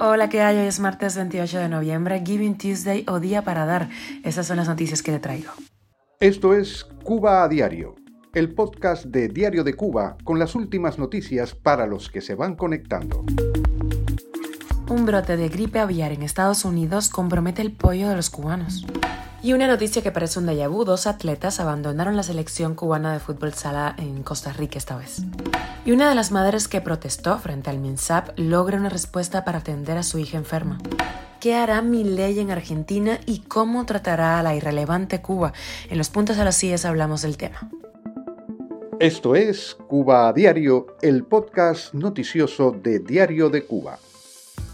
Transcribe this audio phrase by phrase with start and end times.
[0.00, 0.56] Hola, ¿qué hay?
[0.56, 3.88] Hoy es martes 28 de noviembre, Giving Tuesday o Día para Dar.
[4.24, 5.52] Esas son las noticias que le traigo.
[6.18, 7.94] Esto es Cuba a Diario,
[8.34, 12.56] el podcast de Diario de Cuba con las últimas noticias para los que se van
[12.56, 13.24] conectando.
[14.88, 18.84] Un brote de gripe aviar en Estados Unidos compromete el pollo de los cubanos.
[19.42, 23.54] Y una noticia que parece un déjà dos atletas abandonaron la selección cubana de fútbol
[23.54, 25.22] sala en Costa Rica esta vez.
[25.86, 29.96] Y una de las madres que protestó frente al MINSAP logra una respuesta para atender
[29.96, 30.78] a su hija enferma.
[31.40, 35.54] ¿Qué hará mi ley en Argentina y cómo tratará a la irrelevante Cuba?
[35.88, 37.70] En los puntos a las sillas hablamos del tema.
[39.00, 43.98] Esto es Cuba a Diario, el podcast noticioso de Diario de Cuba.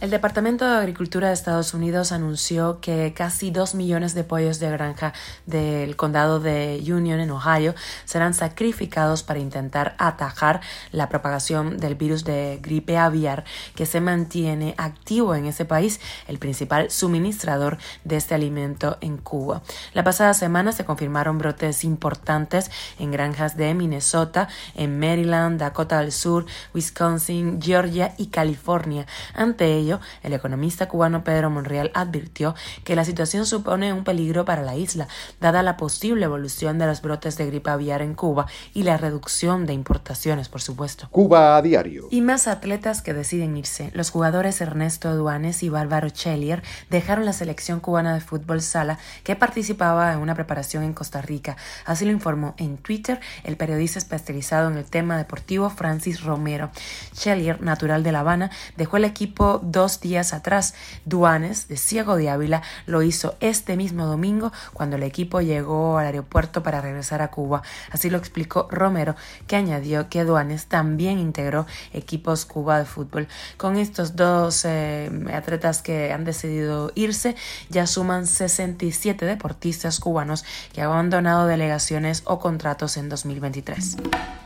[0.00, 4.70] El Departamento de Agricultura de Estados Unidos anunció que casi dos millones de pollos de
[4.70, 5.12] granja
[5.44, 7.74] del condado de Union en Ohio
[8.06, 13.44] serán sacrificados para intentar atajar la propagación del virus de gripe aviar
[13.74, 19.60] que se mantiene activo en ese país, el principal suministrador de este alimento en Cuba.
[19.92, 26.12] La pasada semana se confirmaron brotes importantes en granjas de Minnesota, en Maryland, Dakota del
[26.12, 29.06] Sur, Wisconsin, Georgia y California.
[29.34, 29.89] Ante ello,
[30.22, 35.08] el economista cubano Pedro Monreal advirtió que la situación supone un peligro para la isla,
[35.40, 39.66] dada la posible evolución de los brotes de gripe aviar en Cuba y la reducción
[39.66, 41.08] de importaciones, por supuesto.
[41.10, 42.06] Cuba a diario.
[42.10, 43.90] Y más atletas que deciden irse.
[43.94, 49.36] Los jugadores Ernesto Duanes y Bárbaro Chelier dejaron la selección cubana de fútbol sala que
[49.36, 51.56] participaba en una preparación en Costa Rica.
[51.84, 56.70] Así lo informó en Twitter el periodista especializado en el tema deportivo Francis Romero.
[57.12, 60.74] Chelier, natural de La Habana, dejó el equipo dos días atrás.
[61.04, 66.06] Duanes, de Ciego de Ávila, lo hizo este mismo domingo cuando el equipo llegó al
[66.06, 67.62] aeropuerto para regresar a Cuba.
[67.90, 73.26] Así lo explicó Romero, que añadió que Duanes también integró equipos Cuba de fútbol.
[73.56, 77.36] Con estos dos eh, atletas que han decidido irse,
[77.70, 83.96] ya suman 67 deportistas cubanos que han abandonado delegaciones o contratos en 2023.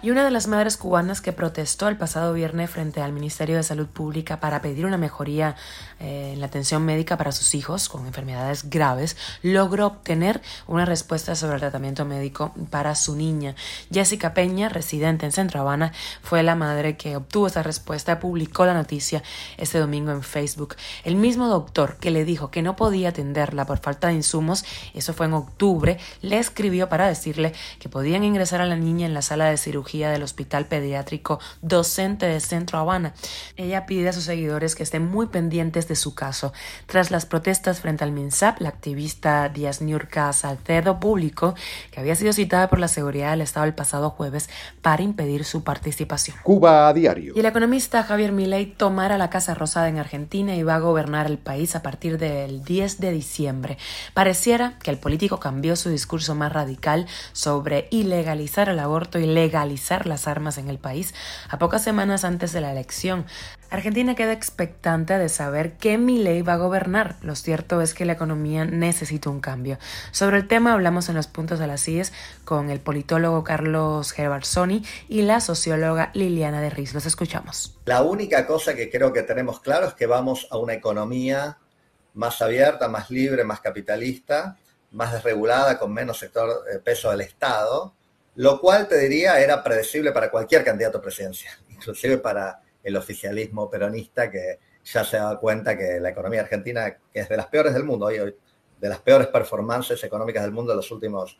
[0.02, 3.62] Y una de las madres cubanas que protestó el pasado viernes frente al Ministerio de
[3.62, 4.98] Salud Pública para pedir una
[6.00, 11.34] eh, en la atención médica para sus hijos con enfermedades graves, logró obtener una respuesta
[11.34, 13.54] sobre el tratamiento médico para su niña.
[13.90, 15.92] Jessica Peña, residente en Centro Habana,
[16.22, 19.22] fue la madre que obtuvo esa respuesta publicó la noticia
[19.56, 20.76] este domingo en Facebook.
[21.04, 24.64] El mismo doctor que le dijo que no podía atenderla por falta de insumos,
[24.94, 29.14] eso fue en octubre, le escribió para decirle que podían ingresar a la niña en
[29.14, 33.14] la sala de cirugía del Hospital Pediátrico Docente de Centro Habana.
[33.56, 36.52] Ella pide a sus seguidores que estén muy pendientes de su caso.
[36.86, 41.54] Tras las protestas frente al MINSAP, la activista Díaz Niurka Salcedo publicó
[41.92, 44.50] que había sido citada por la seguridad del Estado el pasado jueves
[44.82, 46.36] para impedir su participación.
[46.42, 47.32] Cuba a diario.
[47.36, 51.26] Y el economista Javier Milei tomará la Casa Rosada en Argentina y va a gobernar
[51.26, 53.78] el país a partir del 10 de diciembre.
[54.14, 60.06] Pareciera que el político cambió su discurso más radical sobre ilegalizar el aborto y legalizar
[60.06, 61.14] las armas en el país
[61.48, 63.26] a pocas semanas antes de la elección.
[63.74, 67.16] Argentina queda expectante de saber qué ley va a gobernar.
[67.22, 69.78] Lo cierto es que la economía necesita un cambio.
[70.12, 72.12] Sobre el tema hablamos en los puntos de las CIES
[72.44, 76.94] con el politólogo Carlos Gerbarzoni y la socióloga Liliana de Riz.
[76.94, 77.76] Los escuchamos.
[77.84, 81.58] La única cosa que creo que tenemos claro es que vamos a una economía
[82.14, 84.56] más abierta, más libre, más capitalista,
[84.92, 87.92] más desregulada, con menos sector eh, peso del Estado,
[88.36, 94.30] lo cual te diría era predecible para cualquier candidato presidencial, inclusive para el oficialismo peronista
[94.30, 97.84] que ya se da cuenta que la economía argentina, que es de las peores del
[97.84, 98.18] mundo, hoy,
[98.80, 101.38] de las peores performances económicas del mundo de los últimos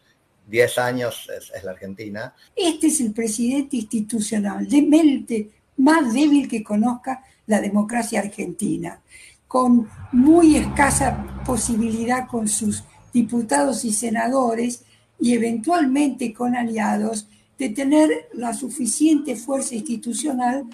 [0.49, 2.35] 10 años, es, la Argentina.
[2.57, 9.01] Este es el presidente institucional, de mente más débil que conozca la democracia argentina,
[9.47, 14.85] con muy escasa posibilidad con sus diputados y senadores
[15.21, 17.29] y eventualmente con aliados
[17.59, 20.65] de tener la suficiente fuerza institucional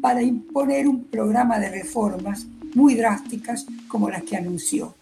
[0.00, 4.94] para imponer un programa de reformas muy drásticas como las que anunció.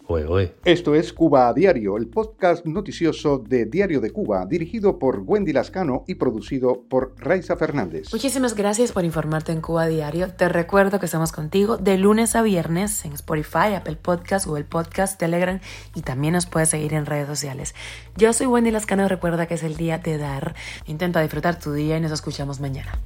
[0.63, 5.51] Esto es Cuba a Diario, el podcast noticioso de Diario de Cuba, dirigido por Wendy
[5.51, 8.13] Lascano y producido por Raiza Fernández.
[8.13, 10.31] Muchísimas gracias por informarte en Cuba a Diario.
[10.31, 15.19] Te recuerdo que estamos contigo de lunes a viernes en Spotify, Apple Podcast, Google Podcast,
[15.19, 15.59] Telegram
[15.95, 17.75] y también nos puedes seguir en redes sociales.
[18.15, 20.55] Yo soy Wendy Lascano, recuerda que es el día de dar.
[20.87, 23.01] Intenta disfrutar tu día y nos escuchamos mañana.